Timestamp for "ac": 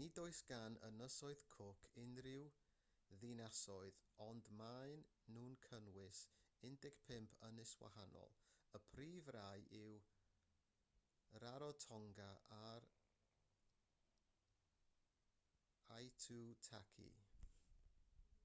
12.60-12.94